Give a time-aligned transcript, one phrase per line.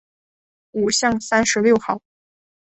[0.71, 2.01] 五巷三十六号